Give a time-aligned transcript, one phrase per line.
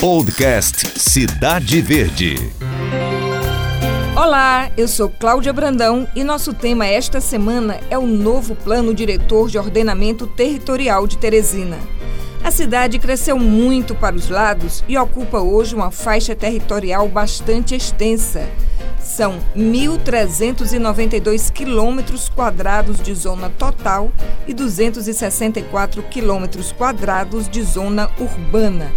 [0.00, 2.36] Podcast Cidade Verde.
[4.14, 9.48] Olá, eu sou Cláudia Brandão e nosso tema esta semana é o novo Plano Diretor
[9.48, 11.78] de Ordenamento Territorial de Teresina.
[12.44, 18.46] A cidade cresceu muito para os lados e ocupa hoje uma faixa territorial bastante extensa.
[19.00, 24.12] São 1.392 quilômetros quadrados de zona total
[24.46, 28.92] e 264 quilômetros quadrados de zona urbana.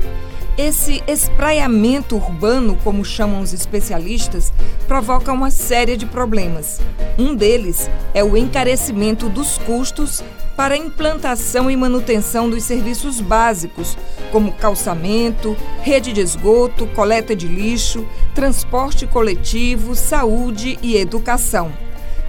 [0.62, 4.52] Esse espraiamento urbano, como chamam os especialistas,
[4.90, 6.82] provoca uma série de problemas.
[7.18, 10.22] Um deles é o encarecimento dos custos
[10.58, 13.98] para a implantação e manutenção dos serviços básicos,
[14.34, 18.06] como calçamento, rede de esgoto, coleta de lixo,
[18.36, 21.72] transporte coletivo, saúde e educação.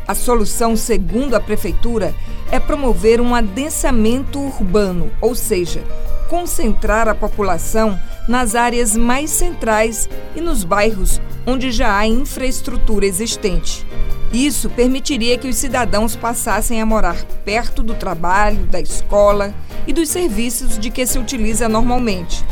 [0.06, 2.14] A solução, segundo a Prefeitura,
[2.52, 5.82] é promover um adensamento urbano, ou seja,
[6.30, 13.84] concentrar a população nas áreas mais centrais e nos bairros onde já há infraestrutura existente.
[14.32, 19.52] Isso permitiria que os cidadãos passassem a morar perto do trabalho, da escola
[19.88, 22.44] e dos serviços de que se utiliza normalmente.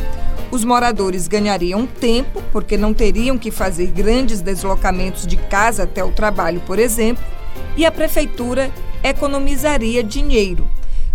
[0.51, 6.11] Os moradores ganhariam tempo, porque não teriam que fazer grandes deslocamentos de casa até o
[6.11, 7.23] trabalho, por exemplo,
[7.77, 8.73] e a prefeitura
[9.05, 10.69] economizaria dinheiro,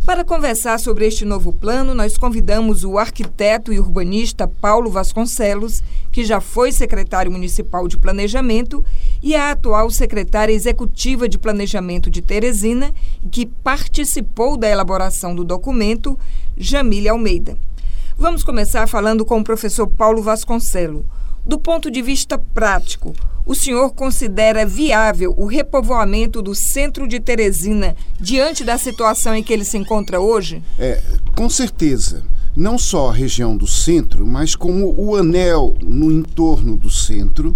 [0.06, 6.26] para conversar sobre este novo plano, nós convidamos o arquiteto e urbanista Paulo Vasconcelos, que
[6.26, 8.84] já foi secretário municipal de Planejamento,
[9.22, 12.94] e a atual secretária executiva de Planejamento de Teresina,
[13.32, 16.20] que participou da elaboração do documento,
[16.58, 17.58] Jamília Almeida.
[18.18, 21.06] Vamos começar falando com o professor Paulo Vasconcelos.
[21.46, 23.14] Do ponto de vista prático,
[23.46, 29.52] o senhor considera viável o repovoamento do centro de Teresina diante da situação em que
[29.52, 30.64] ele se encontra hoje?
[30.80, 31.02] É,
[31.36, 32.24] com certeza.
[32.56, 37.56] Não só a região do centro, mas como o anel no entorno do centro,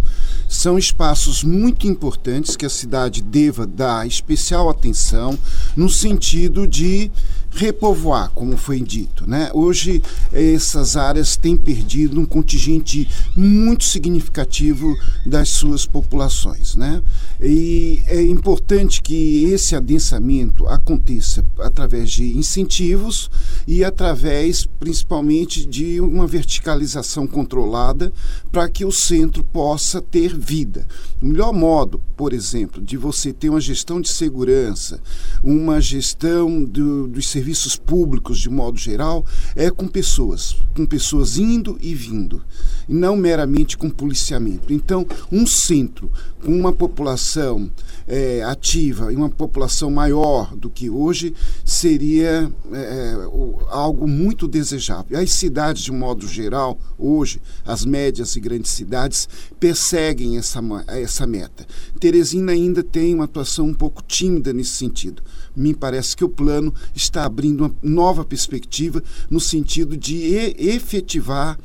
[0.49, 5.37] são espaços muito importantes que a cidade deva dar especial atenção
[5.75, 7.11] no sentido de
[7.51, 9.27] repovoar, como foi dito.
[9.27, 9.49] Né?
[9.53, 16.75] Hoje, essas áreas têm perdido um contingente muito significativo das suas populações.
[16.75, 17.01] Né?
[17.41, 23.29] E é importante que esse adensamento aconteça através de incentivos
[23.67, 28.11] e através, principalmente, de uma verticalização controlada
[28.51, 30.85] para que o centro possa ter vida.
[31.21, 34.99] O melhor modo, por exemplo, de você ter uma gestão de segurança,
[35.43, 39.23] uma gestão do, serviços públicos de modo geral
[39.55, 42.41] é com pessoas, com pessoas indo e vindo,
[42.89, 44.73] e não meramente com policiamento.
[44.73, 46.11] Então, um centro
[46.43, 47.69] com uma população
[48.07, 51.33] é, ativa e uma população maior do que hoje
[51.63, 53.13] seria é, é
[53.69, 55.19] algo muito desejável.
[55.19, 61.67] As cidades, de modo geral, hoje, as médias e grandes cidades, perseguem essa, essa meta.
[61.99, 65.21] Teresina ainda tem uma atuação um pouco tímida nesse sentido.
[65.57, 71.57] Me parece que o plano está abrindo uma nova perspectiva no sentido de efetivar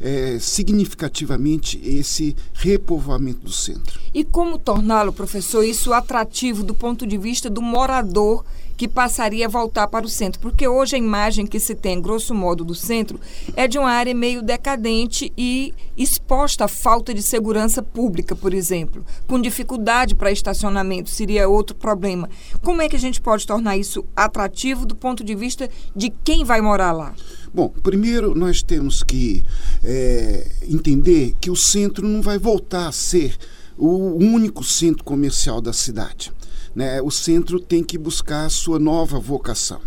[0.00, 4.00] é, significativamente esse repovoamento do centro.
[4.14, 8.44] E como torná-lo, professor, isso atrativo do ponto de vista do morador
[8.80, 10.40] que passaria a voltar para o centro?
[10.40, 13.20] Porque hoje a imagem que se tem, grosso modo, do centro
[13.54, 19.04] é de uma área meio decadente e exposta à falta de segurança pública, por exemplo,
[19.26, 22.30] com dificuldade para estacionamento, seria outro problema.
[22.62, 26.42] Como é que a gente pode tornar isso atrativo do ponto de vista de quem
[26.42, 27.14] vai morar lá?
[27.52, 29.44] Bom, primeiro nós temos que
[29.84, 33.36] é, entender que o centro não vai voltar a ser
[33.76, 36.32] o único centro comercial da cidade.
[36.80, 37.02] Né?
[37.02, 39.82] O centro tem que buscar a sua nova vocação.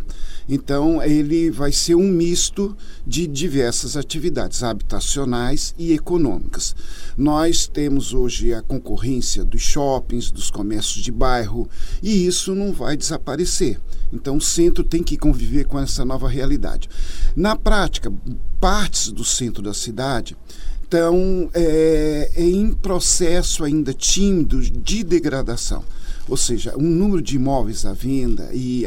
[0.47, 2.77] Então, ele vai ser um misto
[3.07, 6.75] de diversas atividades habitacionais e econômicas.
[7.17, 11.67] Nós temos hoje a concorrência dos shoppings, dos comércios de bairro,
[12.03, 13.81] e isso não vai desaparecer.
[14.11, 16.87] Então, o centro tem que conviver com essa nova realidade.
[17.35, 18.13] Na prática,
[18.61, 20.37] partes do centro da cidade
[20.83, 25.83] estão é, em processo ainda tímido de degradação.
[26.27, 28.83] Ou seja, o número de imóveis à venda e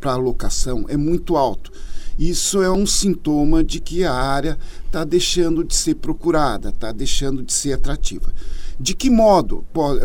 [0.00, 1.70] para alocação é muito alto.
[2.18, 7.42] Isso é um sintoma de que a área está deixando de ser procurada, está deixando
[7.42, 8.32] de ser atrativa.
[8.82, 9.62] De que modo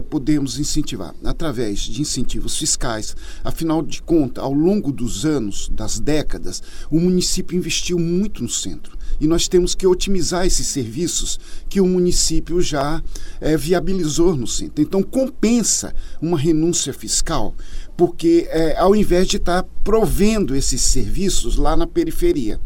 [0.09, 1.15] podemos incentivar?
[1.23, 3.15] Através de incentivos fiscais.
[3.41, 6.61] Afinal de contas, ao longo dos anos, das décadas,
[6.91, 8.97] o município investiu muito no centro.
[9.17, 11.39] E nós temos que otimizar esses serviços
[11.69, 13.01] que o município já
[13.39, 14.83] é, viabilizou no centro.
[14.83, 17.55] Então, compensa uma renúncia fiscal,
[17.95, 22.59] porque é, ao invés de estar provendo esses serviços lá na periferia.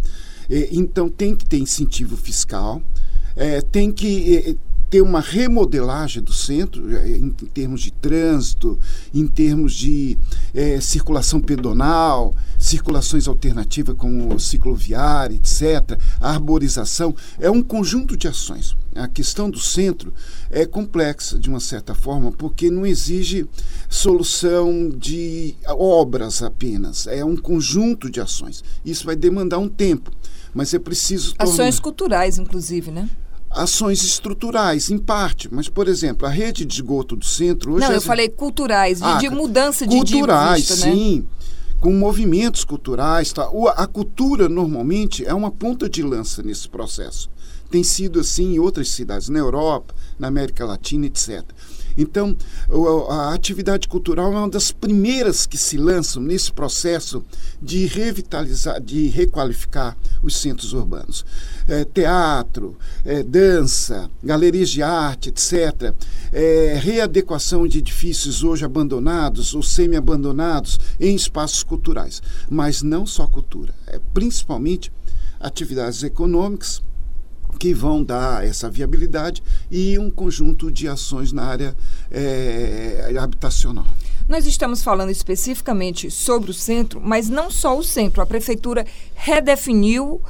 [0.50, 2.82] É, então, tem que ter incentivo fiscal
[3.40, 4.58] é, tem que
[4.90, 8.78] ter uma remodelagem do centro, é, em, termos de trânsito,
[9.14, 10.18] em termos de
[10.54, 17.16] é, circulação pedonal, circulações alternativas como cicloviária, etc., arborização.
[17.40, 18.76] É um conjunto de ações.
[18.96, 20.12] A questão do centro
[20.50, 23.48] é complexa, de uma certa forma, porque não exige
[23.88, 28.64] solução de obras apenas, é um conjunto de ações.
[28.84, 30.12] Isso vai demandar um tempo,
[30.54, 31.36] mas é preciso.
[31.38, 31.82] Ações tornar...
[31.82, 33.08] culturais, inclusive, né?
[33.50, 35.50] Ações estruturais, em parte.
[35.52, 37.86] Mas, por exemplo, a rede de esgoto do centro hoje.
[37.86, 37.96] Não, é...
[37.98, 40.94] eu falei culturais, de, ah, de mudança de Culturais, de vista, né?
[40.94, 41.20] sim.
[41.20, 41.24] Né?
[41.80, 43.32] Com movimentos culturais.
[43.32, 43.50] Tá?
[43.76, 47.30] A cultura, normalmente, é uma ponta de lança nesse processo.
[47.72, 51.44] Tem sido assim em outras cidades, na Europa, na América Latina, etc.
[52.00, 52.36] Então,
[53.10, 57.24] a atividade cultural é uma das primeiras que se lançam nesse processo
[57.62, 61.26] de revitalizar, de requalificar os centros urbanos.
[61.68, 65.94] É, teatro, é, dança, galerias de arte, etc.
[66.32, 72.22] É, readequação de edifícios hoje abandonados ou semi-abandonados em espaços culturais.
[72.50, 74.90] Mas não só cultura, é principalmente
[75.38, 76.82] atividades econômicas
[77.58, 79.42] que vão dar essa viabilidade
[79.72, 81.76] e um conjunto de ações na área
[82.12, 83.86] é, habitacional.
[84.28, 88.22] Nós estamos falando especificamente sobre o centro, mas não só o centro.
[88.22, 88.86] A prefeitura
[89.16, 90.22] redefiniu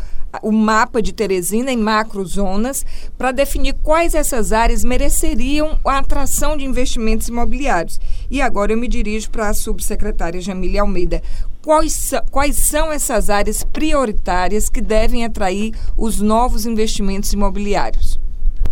[0.42, 2.86] o mapa de Teresina em macrozonas
[3.18, 8.00] para definir quais essas áreas mereceriam a atração de investimentos imobiliários.
[8.30, 11.22] E agora eu me dirijo para a subsecretária Jamília Almeida.
[11.70, 18.20] Quais, quais são essas áreas prioritárias que devem atrair os novos investimentos imobiliários?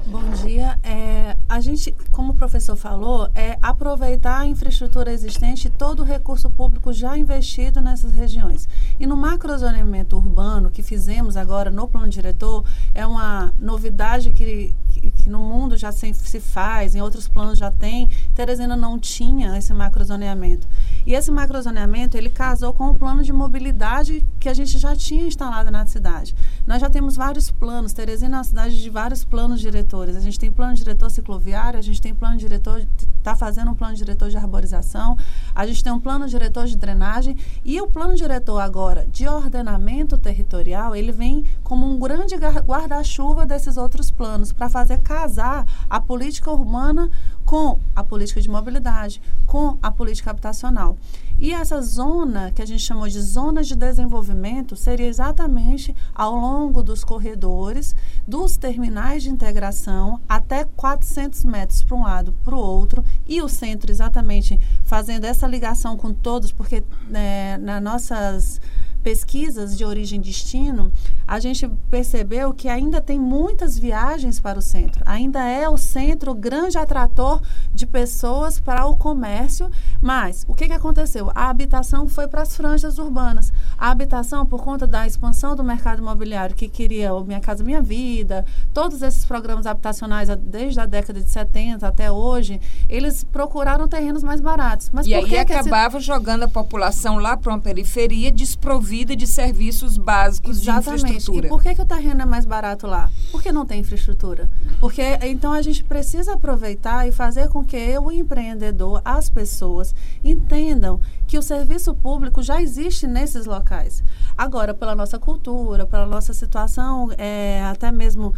[0.08, 0.80] Bom dia.
[0.82, 6.04] É, a gente, como o professor falou, é aproveitar a infraestrutura existente e todo o
[6.04, 8.68] recurso público já investido nessas regiões.
[9.00, 12.66] E no macrozoneamento urbano que fizemos agora no plano diretor,
[12.96, 17.72] é uma novidade que, que, no mundo já se, se, faz, em outros planos já
[17.72, 18.10] tem.
[18.36, 20.68] Teresina não tinha esse macrozoneamento.
[21.06, 25.26] E esse macrozoneamento, ele casou com o plano de mobilidade que a gente já tinha
[25.26, 26.36] instalado na cidade.
[26.66, 27.94] Nós já temos vários planos.
[27.94, 30.16] Teresina é uma cidade de vários planos diretores.
[30.16, 32.86] A gente tem plano diretor cicloviário, a gente tem plano diretor,
[33.18, 35.18] está fazendo um plano diretor de arborização,
[35.54, 40.18] a gente tem um plano diretor de drenagem e o plano diretor agora de ordenamento
[40.18, 46.50] territorial, ele vem como um grande guarda-chuva desses outros planos para fazer casar a política
[46.50, 47.12] urbana
[47.44, 50.98] com a política de mobilidade, com a política habitacional.
[51.38, 56.82] E essa zona, que a gente chamou de zonas de desenvolvimento, seria exatamente ao longo
[56.82, 57.94] dos corredores,
[58.26, 63.50] dos terminais de integração, até 400 metros para um lado, para o outro, e o
[63.50, 68.62] centro exatamente fazendo essa ligação com todos, porque né, nas nossas
[69.08, 70.92] pesquisas de origem e destino,
[71.26, 75.02] a gente percebeu que ainda tem muitas viagens para o centro.
[75.06, 77.42] Ainda é o centro o grande atrator
[77.74, 79.72] de pessoas para o comércio,
[80.02, 81.32] mas o que, que aconteceu?
[81.34, 83.54] A habitação foi para as franjas urbanas.
[83.78, 87.82] A habitação, por conta da expansão do mercado imobiliário, que queria o Minha Casa Minha
[87.82, 92.60] Vida, todos esses programas habitacionais desde a década de 70 até hoje,
[92.90, 94.90] eles procuraram terrenos mais baratos.
[94.92, 96.06] Mas e aí que acabava esse...
[96.06, 101.02] jogando a população lá para uma periferia desprovida provida de serviços básicos Exatamente.
[101.02, 101.48] de infraestrutura.
[101.48, 103.12] E por que, que o terreno é mais barato lá?
[103.32, 104.50] Porque não tem infraestrutura.
[104.80, 109.94] Porque então a gente precisa aproveitar e fazer com que o empreendedor, as pessoas,
[110.24, 114.04] entendam que o serviço público já existe nesses locais.
[114.36, 118.34] Agora, pela nossa cultura, pela nossa situação, é, até mesmo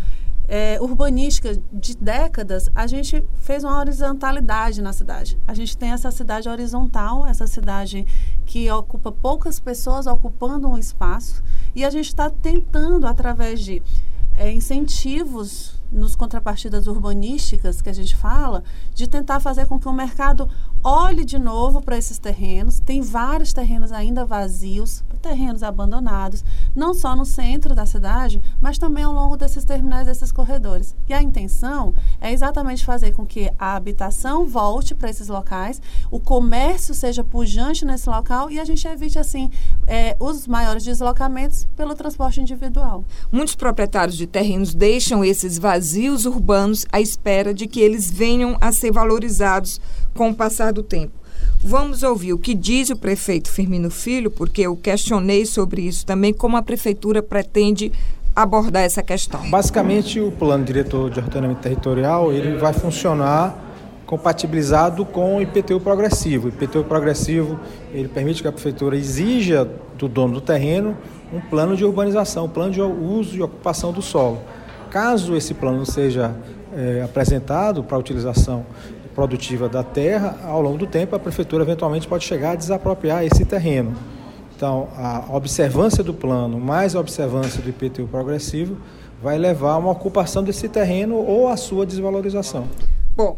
[0.50, 5.40] é, urbanística de décadas, a gente fez uma horizontalidade na cidade.
[5.48, 8.06] A gente tem essa cidade horizontal, essa cidade
[8.48, 11.44] que ocupa poucas pessoas ocupando um espaço,
[11.76, 13.84] e a gente está tentando, através de
[14.36, 18.64] é, incentivos nos contrapartidas urbanísticas que a gente fala,
[18.96, 20.50] de tentar fazer com que o mercado
[20.84, 22.80] olhe de novo para esses terrenos.
[22.80, 26.44] Tem vários terrenos ainda vazios, terrenos abandonados,
[26.76, 30.96] não só no centro da cidade, mas também ao longo desses terminais, desses corredores.
[31.08, 36.20] E a intenção é exatamente fazer com que a habitação volte para esses locais, o
[36.20, 39.52] comércio seja pujante nesse local e a gente evite, assim,
[39.86, 43.04] é, os maiores deslocamentos pelo transporte individual.
[43.32, 48.72] Muitos proprietários de terrenos deixam esses vazios urbanos à espera de que eles venham a
[48.72, 49.82] ser valorizados
[50.14, 51.14] com o passar do tempo.
[51.62, 56.34] Vamos ouvir o que diz o prefeito Firmino Filho, porque eu questionei sobre isso também,
[56.34, 57.92] como a prefeitura pretende
[58.36, 59.50] abordar essa questão.
[59.50, 63.68] Basicamente, o plano diretor de ordenamento territorial ele vai funcionar
[64.06, 66.48] compatibilizado com o IPTU progressivo.
[66.48, 67.60] O IPTU progressivo
[67.94, 70.98] ele permite que a prefeitura exija do dono do terreno
[71.32, 74.40] um plano de urbanização, um plano de uso e ocupação do solo.
[74.90, 76.34] caso esse plano seja
[76.76, 78.66] é, apresentado para utilização
[79.20, 83.44] produtiva da terra, ao longo do tempo a prefeitura eventualmente pode chegar a desapropriar esse
[83.44, 83.94] terreno.
[84.56, 88.78] Então, a observância do plano mais a observância do IPTU progressivo
[89.22, 92.66] vai levar a uma ocupação desse terreno ou a sua desvalorização.
[93.14, 93.38] Bom,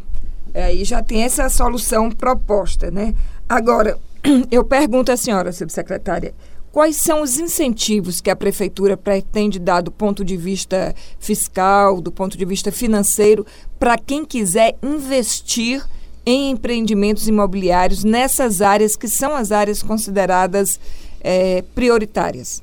[0.53, 3.15] aí já tem essa solução proposta, né?
[3.50, 3.97] Agora,
[4.51, 6.35] eu pergunto à senhora, subsecretária,
[6.71, 12.11] quais são os incentivos que a prefeitura pretende dar do ponto de vista fiscal, do
[12.11, 13.45] ponto de vista financeiro,
[13.77, 15.85] para quem quiser investir
[16.25, 20.79] em empreendimentos imobiliários nessas áreas que são as áreas consideradas
[21.19, 22.61] é, prioritárias?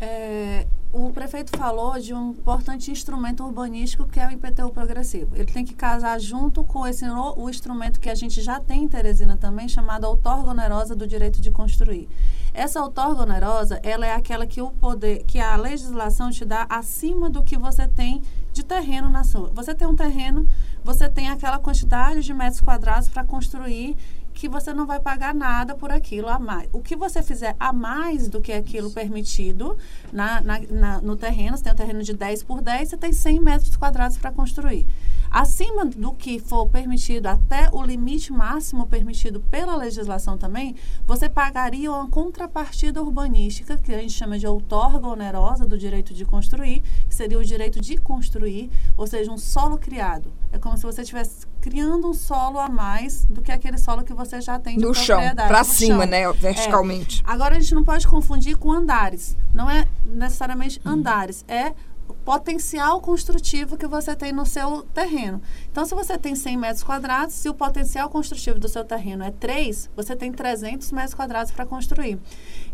[0.00, 5.36] É, o prefeito falou de um importante instrumento urbanístico que é o IPTU progressivo.
[5.36, 7.04] Ele tem que casar junto com esse
[7.36, 11.40] o instrumento que a gente já tem em Teresina também, chamado outorga onerosa do direito
[11.40, 12.08] de construir.
[12.56, 17.28] Essa outorga onerosa, ela é aquela que o poder, que a legislação te dá acima
[17.28, 19.50] do que você tem de terreno na sua.
[19.50, 20.48] Você tem um terreno,
[20.82, 23.94] você tem aquela quantidade de metros quadrados para construir
[24.32, 26.66] que você não vai pagar nada por aquilo a mais.
[26.72, 29.76] O que você fizer a mais do que aquilo permitido
[30.10, 33.12] na, na, na no terreno, você tem um terreno de 10 por 10, você tem
[33.12, 34.86] 100 metros quadrados para construir.
[35.30, 40.74] Acima do que for permitido, até o limite máximo permitido pela legislação também,
[41.06, 46.24] você pagaria uma contrapartida urbanística, que a gente chama de outorga onerosa do direito de
[46.24, 50.32] construir, que seria o direito de construir, ou seja, um solo criado.
[50.52, 54.14] É como se você estivesse criando um solo a mais do que aquele solo que
[54.14, 54.94] você já tem de no.
[54.94, 56.10] Chão, para cima, chão.
[56.10, 56.32] né?
[56.32, 57.22] Verticalmente.
[57.26, 57.30] É.
[57.30, 59.36] Agora a gente não pode confundir com andares.
[59.52, 60.90] Não é necessariamente hum.
[60.90, 61.74] andares, é
[62.14, 65.40] potencial construtivo que você tem no seu terreno.
[65.70, 69.30] Então, se você tem 100 metros quadrados, se o potencial construtivo do seu terreno é
[69.30, 72.18] 3, você tem 300 metros quadrados para construir.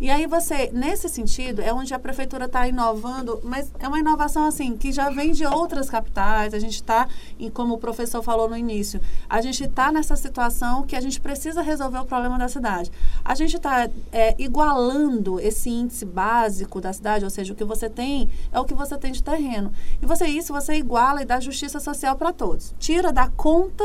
[0.01, 4.47] E aí você, nesse sentido, é onde a prefeitura está inovando, mas é uma inovação
[4.47, 7.09] assim, que já vem de outras capitais, a gente está,
[7.55, 11.63] como o professor falou no início, a gente está nessa situação que a gente precisa
[11.63, 12.91] resolver o problema da cidade.
[13.25, 17.89] A gente está é, igualando esse índice básico da cidade, ou seja, o que você
[17.89, 19.73] tem é o que você tem de terreno.
[20.01, 22.75] E você isso você iguala e dá justiça social para todos.
[22.79, 23.85] Tira da conta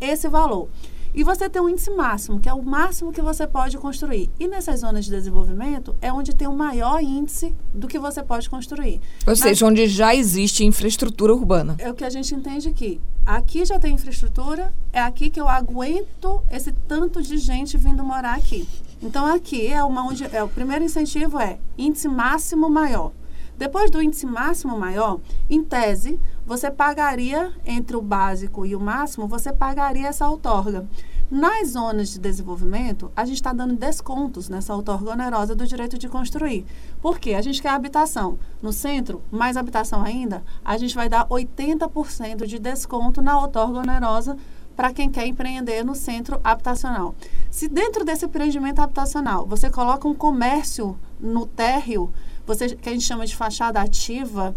[0.00, 0.68] esse valor.
[1.16, 4.28] E você tem um índice máximo, que é o máximo que você pode construir.
[4.38, 8.50] E nessas zonas de desenvolvimento é onde tem o maior índice do que você pode
[8.50, 9.00] construir.
[9.20, 11.74] Ou Mas, seja, onde já existe infraestrutura urbana.
[11.78, 13.00] É o que a gente entende aqui.
[13.24, 18.34] Aqui já tem infraestrutura, é aqui que eu aguento esse tanto de gente vindo morar
[18.34, 18.68] aqui.
[19.02, 23.12] Então aqui é uma onde é o primeiro incentivo é índice máximo maior.
[23.56, 29.26] Depois do índice máximo maior, em tese, você pagaria entre o básico e o máximo,
[29.26, 30.86] você pagaria essa outorga.
[31.28, 36.08] Nas zonas de desenvolvimento, a gente está dando descontos nessa outorga onerosa do direito de
[36.08, 36.64] construir.
[37.02, 37.34] Por quê?
[37.34, 38.38] A gente quer habitação.
[38.62, 44.36] No centro, mais habitação ainda, a gente vai dar 80% de desconto na outorga onerosa
[44.76, 47.14] para quem quer empreender no centro habitacional.
[47.50, 52.12] Se dentro desse empreendimento habitacional você coloca um comércio no térreo,
[52.46, 54.54] você, que a gente chama de fachada ativa,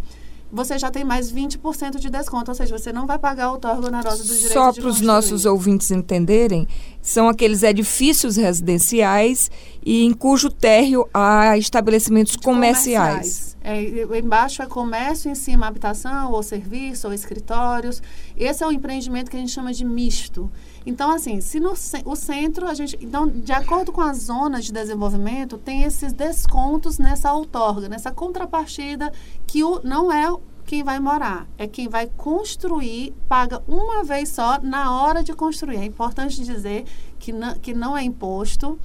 [0.51, 3.87] você já tem mais 20% de desconto, ou seja, você não vai pagar a outorga
[3.87, 6.67] onerosa do direito Só para os nossos ouvintes entenderem,
[7.01, 9.51] são aqueles edifícios residenciais
[9.85, 13.55] e em cujo térreo há estabelecimentos comerciais.
[13.61, 14.09] comerciais.
[14.11, 18.01] É, embaixo é comércio, em cima habitação, ou serviço, ou escritórios.
[18.35, 20.49] Esse é o empreendimento que a gente chama de misto.
[20.85, 21.73] Então, assim, se no
[22.05, 22.97] o centro, a gente.
[23.01, 29.11] Então, de acordo com as zonas de desenvolvimento, tem esses descontos nessa outorga, nessa contrapartida
[29.45, 30.31] que o, não é
[30.65, 35.77] quem vai morar, é quem vai construir, paga uma vez só na hora de construir.
[35.77, 36.85] É importante dizer
[37.17, 38.79] que não, que não é imposto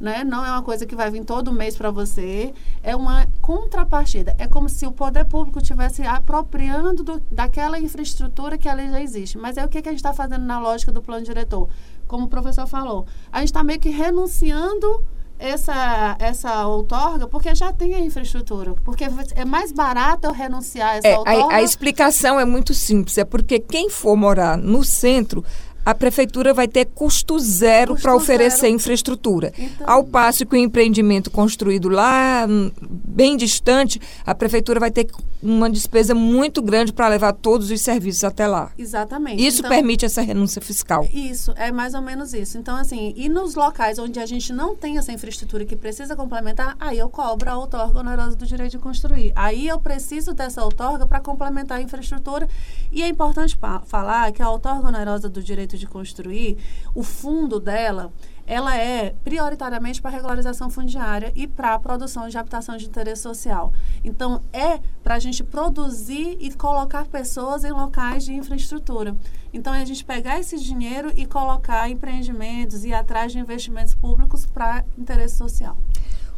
[0.00, 0.24] né?
[0.24, 4.34] Não é uma coisa que vai vir todo mês para você, é uma contrapartida.
[4.38, 9.38] É como se o poder público estivesse apropriando do, daquela infraestrutura que ali já existe.
[9.38, 11.68] Mas é o que, que a gente está fazendo na lógica do plano diretor?
[12.06, 15.02] Como o professor falou, a gente está meio que renunciando
[15.38, 18.74] essa, essa outorga porque já tem a infraestrutura.
[18.84, 21.54] Porque é mais barato eu renunciar a essa é, outorga.
[21.54, 23.18] A, a explicação é muito simples.
[23.18, 25.44] É porque quem for morar no centro
[25.84, 28.74] a prefeitura vai ter custo zero para oferecer zero.
[28.74, 29.52] infraestrutura.
[29.56, 35.06] Então, Ao passo que o empreendimento construído lá, hum, bem distante, a prefeitura vai ter
[35.42, 38.72] uma despesa muito grande para levar todos os serviços até lá.
[38.78, 39.46] Exatamente.
[39.46, 41.06] Isso então, permite essa renúncia fiscal.
[41.12, 42.56] Isso, é mais ou menos isso.
[42.56, 46.74] Então, assim, e nos locais onde a gente não tem essa infraestrutura que precisa complementar,
[46.80, 49.32] aí eu cobro a outorga onerosa do direito de construir.
[49.36, 52.48] Aí eu preciso dessa outorga para complementar a infraestrutura.
[52.90, 56.58] E é importante falar que a outorga onerosa do direito de construir,
[56.94, 58.12] o fundo dela
[58.46, 63.72] ela é prioritariamente para regularização fundiária e para a produção de habitação de interesse social.
[64.04, 69.16] Então, é para a gente produzir e colocar pessoas em locais de infraestrutura.
[69.52, 74.44] Então, é a gente pegar esse dinheiro e colocar empreendimentos e atrás de investimentos públicos
[74.44, 75.76] para interesse social.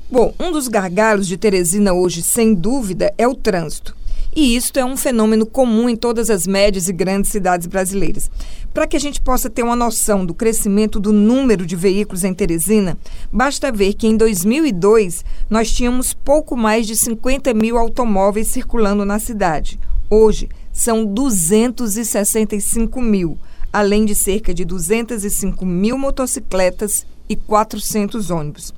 [0.08, 3.96] Bom, um dos gargalos de Teresina hoje, sem dúvida, é o trânsito.
[4.36, 8.30] E isto é um fenômeno comum em todas as médias e grandes cidades brasileiras.
[8.74, 12.34] Para que a gente possa ter uma noção do crescimento do número de veículos em
[12.34, 12.98] Teresina,
[13.32, 19.18] basta ver que em 2002 nós tínhamos pouco mais de 50 mil automóveis circulando na
[19.18, 19.80] cidade.
[20.10, 23.38] Hoje são 265 mil,
[23.72, 28.74] além de cerca de 205 mil motocicletas e 400 ônibus.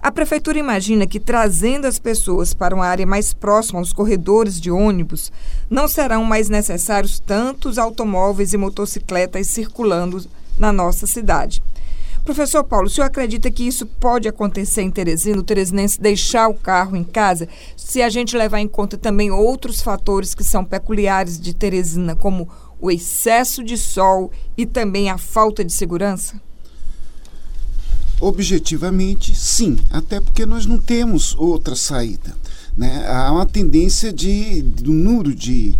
[0.00, 4.70] A prefeitura imagina que trazendo as pessoas para uma área mais próxima aos corredores de
[4.70, 5.32] ônibus,
[5.68, 10.24] não serão mais necessários tantos automóveis e motocicletas circulando
[10.56, 11.60] na nossa cidade.
[12.24, 16.54] Professor Paulo, o senhor acredita que isso pode acontecer em Teresina, o teresinense deixar o
[16.54, 21.40] carro em casa, se a gente levar em conta também outros fatores que são peculiares
[21.40, 26.40] de Teresina, como o excesso de sol e também a falta de segurança?
[28.20, 32.36] Objetivamente, sim, até porque nós não temos outra saída.
[32.76, 33.06] Né?
[33.06, 35.74] Há uma tendência de, do número de,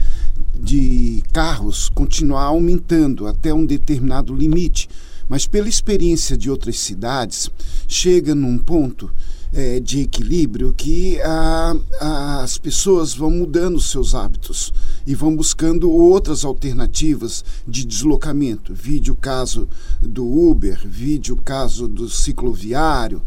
[0.54, 4.88] de carros continuar aumentando até um determinado limite,
[5.28, 7.50] mas pela experiência de outras cidades,
[7.87, 9.11] chega num ponto
[9.52, 14.73] é, de equilíbrio que a, a, as pessoas vão mudando seus hábitos
[15.07, 18.75] e vão buscando outras alternativas de deslocamento.
[18.75, 19.69] Vide o caso
[20.00, 23.23] do Uber, vide o caso do cicloviário.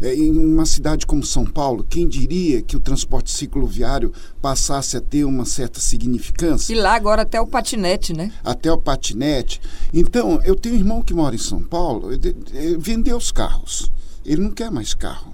[0.00, 5.00] É, em uma cidade como São Paulo, quem diria que o transporte cicloviário passasse a
[5.00, 6.72] ter uma certa significância?
[6.72, 8.32] E lá agora até o patinete, né?
[8.44, 9.60] Até o patinete.
[9.92, 12.34] Então, eu tenho um irmão que mora em São Paulo, ele
[12.78, 13.90] vendeu os carros.
[14.24, 15.33] Ele não quer mais carro.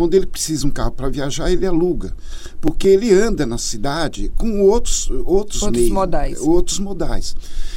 [0.00, 2.16] Quando ele precisa um carro para viajar, ele aluga,
[2.58, 6.40] porque ele anda na cidade com outros outros, outros meios, modais.
[6.40, 7.36] Outros modais.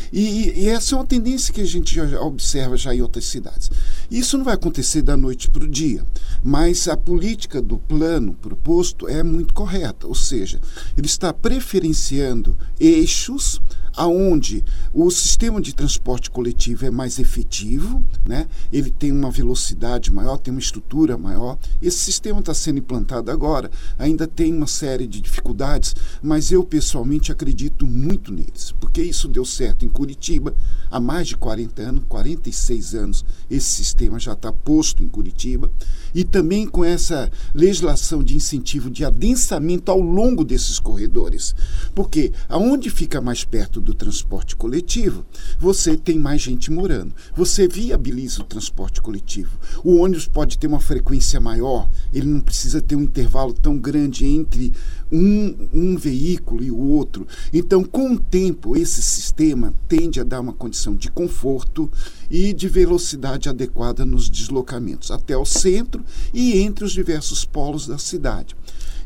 [0.09, 3.69] E, e, essa é uma tendência que a gente já observa já em outras cidades.
[4.09, 6.01] Isso não vai acontecer da noite para o dia,
[6.41, 10.61] mas a política do plano proposto é muito correta, ou seja,
[10.97, 13.59] ele está preferenciando eixos
[13.95, 18.47] aonde o sistema de transporte coletivo é mais efetivo, né?
[18.71, 21.57] ele tem uma velocidade maior, tem uma estrutura maior.
[21.81, 27.31] Esse sistema está sendo implantado agora, ainda tem uma série de dificuldades, mas eu pessoalmente
[27.31, 30.55] acredito muito neles, porque isso deu certo em Curitiba
[30.89, 35.71] há mais de 40 anos, 46 anos, esse sistema já está posto em Curitiba,
[36.13, 41.55] e também com essa legislação de incentivo de adensamento ao longo desses corredores.
[41.95, 45.25] Porque aonde fica mais perto do transporte coletivo,
[45.59, 47.13] você tem mais gente morando.
[47.35, 49.59] Você viabiliza o transporte coletivo.
[49.83, 54.25] O ônibus pode ter uma frequência maior, ele não precisa ter um intervalo tão grande
[54.25, 54.73] entre
[55.11, 57.27] um, um veículo e o outro.
[57.53, 61.91] Então, com o tempo, esse sistema tende a dar uma condição de conforto
[62.29, 67.97] e de velocidade adequada nos deslocamentos até o centro e entre os diversos polos da
[67.97, 68.55] cidade.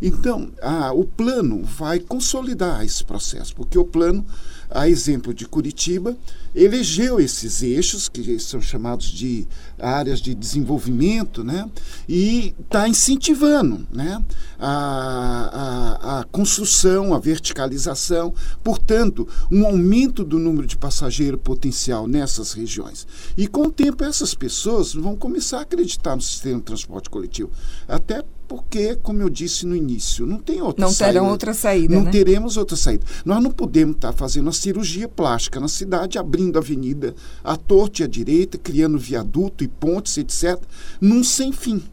[0.01, 4.25] Então, a, o plano vai consolidar esse processo, porque o plano
[4.69, 6.17] a exemplo de Curitiba,
[6.53, 9.47] elegeu esses eixos, que são chamados de
[9.79, 11.69] áreas de desenvolvimento, né?
[12.07, 14.23] e está incentivando né?
[14.59, 22.53] a, a, a construção, a verticalização, portanto, um aumento do número de passageiro potencial nessas
[22.53, 23.07] regiões.
[23.37, 27.51] E com o tempo, essas pessoas vão começar a acreditar no sistema de transporte coletivo.
[27.87, 31.05] Até porque, como eu disse no início, não tem outra não saída.
[31.05, 31.95] Não terão outra saída.
[31.95, 32.11] Não né?
[32.11, 33.05] teremos outra saída.
[33.25, 37.13] Nós não podemos estar fazendo uma cirurgia plástica na cidade, abrindo avenida
[37.43, 40.59] à torta e à direita, criando viaduto e pontes, etc.,
[40.99, 41.83] num sem fim.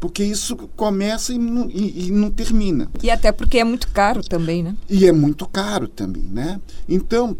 [0.00, 2.88] Porque isso começa e não, e, e não termina.
[3.02, 4.76] E até porque é muito caro também, né?
[4.88, 6.60] E é muito caro também, né?
[6.88, 7.36] Então,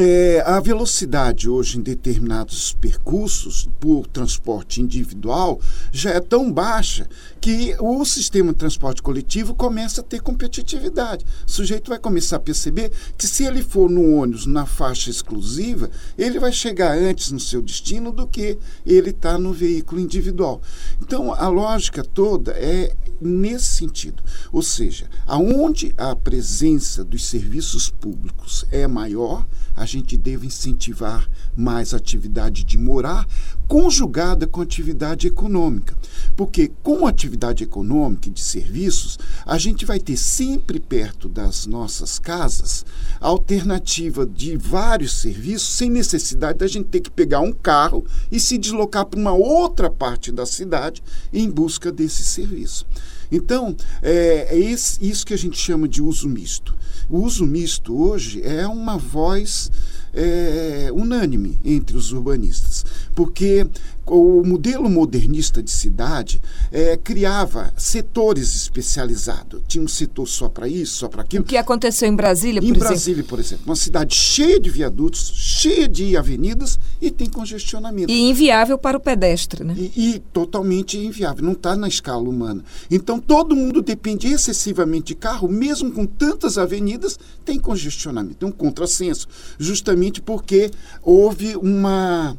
[0.00, 7.08] é, a velocidade hoje em determinados percursos por transporte individual já é tão baixa
[7.40, 11.24] que o sistema de transporte coletivo começa a ter competitividade.
[11.46, 15.90] O sujeito vai começar a perceber que se ele for no ônibus na faixa exclusiva,
[16.16, 20.60] ele vai chegar antes no seu destino do que ele está no veículo individual.
[21.02, 24.22] Então a lógica toda é nesse sentido.
[24.52, 29.46] Ou seja, aonde a presença dos serviços públicos é maior,
[29.78, 33.26] a gente deve incentivar mais a atividade de morar,
[33.68, 35.96] conjugada com atividade econômica.
[36.36, 42.18] Porque com atividade econômica e de serviços, a gente vai ter sempre perto das nossas
[42.18, 42.84] casas
[43.20, 48.40] a alternativa de vários serviços, sem necessidade da gente ter que pegar um carro e
[48.40, 52.86] se deslocar para uma outra parte da cidade em busca desse serviço.
[53.30, 56.74] Então, é, é isso que a gente chama de uso misto.
[57.08, 59.70] O uso misto hoje é uma voz
[60.12, 63.66] é, unânime entre os urbanistas, porque
[64.10, 66.40] o modelo modernista de cidade
[66.70, 69.62] é, criava setores especializados.
[69.66, 71.42] Tinha um setor só para isso, só para aquilo.
[71.42, 72.86] O que aconteceu em Brasília, por em exemplo?
[72.86, 73.64] Em Brasília, por exemplo.
[73.66, 78.10] Uma cidade cheia de viadutos, cheia de avenidas e tem congestionamento.
[78.10, 79.74] E inviável para o pedestre, né?
[79.76, 82.64] E, e totalmente inviável, não está na escala humana.
[82.90, 88.36] Então, todo mundo depende excessivamente de carro, mesmo com tantas avenidas, tem congestionamento.
[88.36, 89.26] Tem um contrassenso,
[89.58, 90.70] justamente porque
[91.02, 92.36] houve uma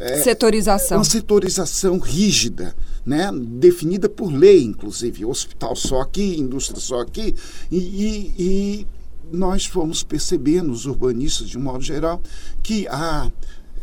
[0.00, 0.98] é, setorização.
[0.98, 3.30] Uma setorização rígida, né?
[3.32, 5.24] definida por lei, inclusive.
[5.26, 7.34] Hospital só aqui, indústria só aqui.
[7.70, 8.86] E, e, e
[9.30, 12.22] nós fomos percebendo, os urbanistas de um modo geral,
[12.62, 13.30] que a,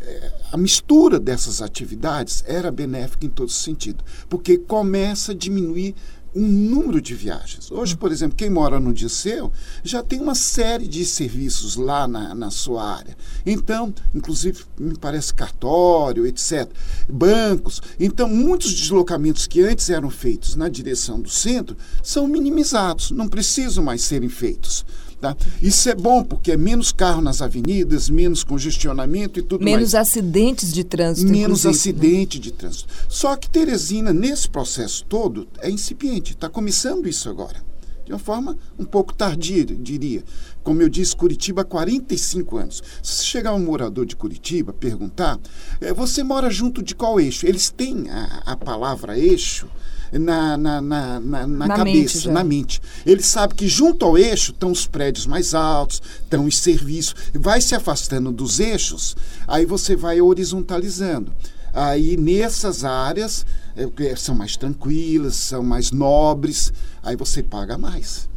[0.02, 5.94] é, a mistura dessas atividades era benéfica em todo sentido, porque começa a diminuir
[6.34, 7.70] um número de viagens.
[7.70, 12.34] Hoje, por exemplo, quem mora no Disseu já tem uma série de serviços lá na,
[12.34, 13.16] na sua área.
[13.44, 16.68] Então, inclusive, me parece cartório, etc.,
[17.08, 17.80] bancos.
[17.98, 23.82] Então, muitos deslocamentos que antes eram feitos na direção do centro são minimizados, não precisam
[23.82, 24.84] mais serem feitos.
[25.20, 25.36] Tá?
[25.60, 29.92] Isso é bom, porque é menos carro nas avenidas, menos congestionamento e tudo menos mais.
[29.92, 31.30] Menos acidentes de trânsito.
[31.30, 31.70] Menos né?
[31.70, 32.44] acidente né?
[32.44, 32.86] de trânsito.
[33.08, 36.34] Só que Teresina, nesse processo todo, é incipiente.
[36.34, 37.66] Está começando isso agora.
[38.04, 40.24] De uma forma um pouco tardia, diria.
[40.62, 42.82] Como eu disse, Curitiba há 45 anos.
[43.02, 45.38] Se chegar um morador de Curitiba perguntar,
[45.80, 47.44] é, você mora junto de qual eixo?
[47.44, 49.68] Eles têm a, a palavra eixo
[50.12, 52.80] na, na, na, na, cabeça, na mente.
[53.04, 57.14] Ele sabe que junto ao eixo estão os prédios mais altos, estão os serviços.
[57.34, 59.16] Vai se afastando dos eixos,
[59.46, 61.32] aí você vai horizontalizando.
[61.72, 63.44] Aí nessas áreas
[63.76, 68.28] é, são mais tranquilas, são mais nobres, aí você paga mais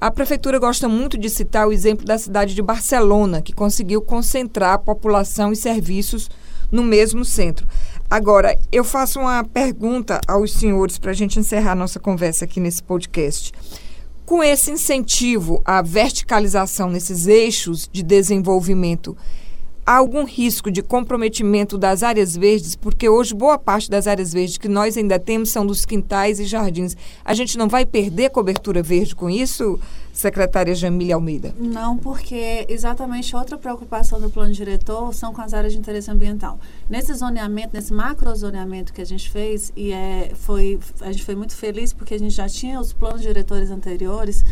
[0.00, 4.74] A prefeitura gosta muito de citar o exemplo da cidade de Barcelona, que conseguiu concentrar
[4.74, 6.30] a população e serviços
[6.70, 7.66] no mesmo centro.
[8.08, 12.82] Agora, eu faço uma pergunta aos senhores para a gente encerrar nossa conversa aqui nesse
[12.82, 13.52] podcast.
[14.24, 19.16] Com esse incentivo à verticalização nesses eixos de desenvolvimento,
[19.86, 24.58] há algum risco de comprometimento das áreas verdes, porque hoje boa parte das áreas verdes
[24.58, 26.96] que nós ainda temos são dos quintais e jardins.
[27.24, 29.78] A gente não vai perder cobertura verde com isso,
[30.12, 31.54] secretária Jamília Almeida?
[31.58, 36.58] Não, porque exatamente outra preocupação do plano diretor são com as áreas de interesse ambiental.
[36.88, 41.36] Nesse zoneamento, nesse macro zoneamento que a gente fez, e é, foi, a gente foi
[41.36, 44.44] muito feliz porque a gente já tinha os planos diretores anteriores,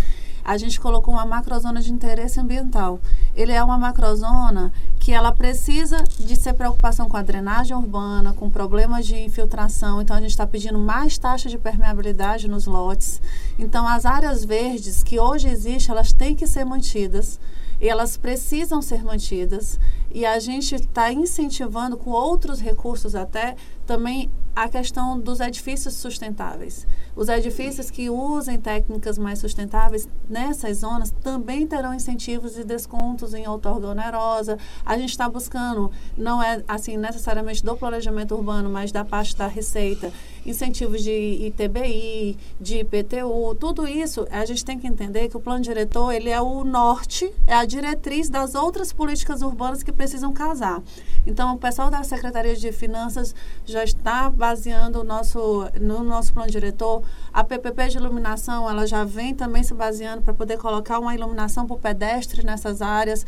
[0.44, 3.00] a gente colocou uma macrozona de interesse ambiental.
[3.35, 8.50] Ele é uma macrozona que ela precisa de ser preocupação com a drenagem urbana, com
[8.50, 10.02] problemas de infiltração.
[10.02, 13.20] Então a gente está pedindo mais taxa de permeabilidade nos lotes.
[13.59, 17.40] Então as áreas verdes que hoje existem, elas têm que ser mantidas
[17.80, 19.80] e elas precisam ser mantidas
[20.11, 26.87] e a gente está incentivando com outros recursos até também a questão dos edifícios sustentáveis.
[27.16, 33.46] Os edifícios que usem técnicas mais sustentáveis nessas zonas também terão incentivos e descontos em
[33.46, 34.59] outorga onerosa.
[34.85, 39.46] A gente está buscando, não é assim necessariamente do planejamento urbano, mas da parte da
[39.46, 40.12] receita,
[40.44, 45.61] incentivos de ITBI, de IPTU, tudo isso a gente tem que entender que o plano
[45.61, 50.83] diretor ele é o norte, é a diretriz das outras políticas urbanas que precisam casar.
[51.27, 56.50] Então, o pessoal da Secretaria de Finanças já está baseando o nosso, no nosso plano
[56.50, 57.04] diretor.
[57.33, 61.67] A PPP de iluminação, ela já vem também se baseando para poder colocar uma iluminação
[61.67, 63.27] para o pedestre nessas áreas,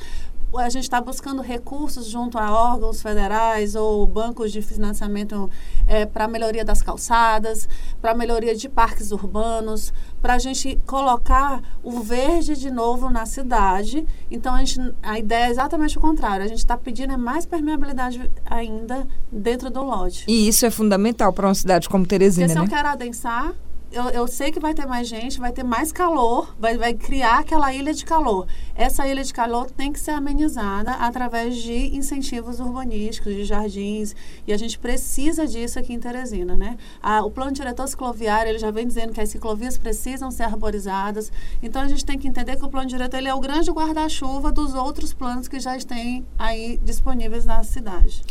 [0.59, 5.51] a gente está buscando recursos junto a órgãos federais ou bancos de financiamento
[5.87, 7.69] é, para a melhoria das calçadas,
[8.01, 13.27] para a melhoria de parques urbanos, para a gente colocar o verde de novo na
[13.27, 14.07] cidade.
[14.31, 16.45] Então, a, gente, a ideia é exatamente o contrário.
[16.45, 20.25] A gente está pedindo é mais permeabilidade ainda dentro do lote.
[20.27, 22.64] E isso é fundamental para uma cidade como Teresina, Porque se né?
[22.64, 23.55] eu quero adensar,
[23.90, 27.38] eu, eu, sei que vai ter mais gente, vai ter mais calor, vai, vai criar
[27.38, 28.46] aquela ilha de calor.
[28.75, 34.14] Essa ilha de calor tem que ser amenizada através de incentivos urbanísticos, de jardins,
[34.46, 36.77] e a gente precisa disso aqui em Teresina, né?
[37.03, 41.33] A, o plano diretor cicloviário, ele já vem dizendo que as ciclovias precisam ser arborizadas,
[41.62, 44.53] então a gente tem que entender que o plano diretor ele é o grande guarda-chuva
[44.53, 45.96] dos outros planos que já estão
[46.38, 48.22] aí disponíveis na cidade.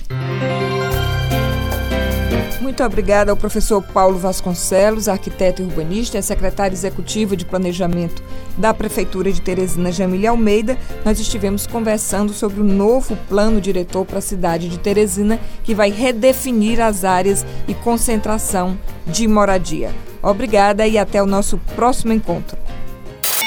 [2.62, 8.24] Muito obrigada ao professor Paulo Vasconcelos, arquiteto e urbanista, e secretário executivo de planejamento
[8.58, 10.78] da Prefeitura de Teresina, Jamília Almeida.
[11.04, 15.92] Nós estivemos conversando sobre o novo plano diretor para a cidade de Teresina, que vai
[15.92, 19.92] redefinir as áreas e concentração de moradia.
[20.22, 22.58] Obrigada e até o nosso próximo encontro.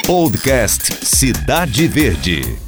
[0.07, 2.68] Podcast Cidade Verde.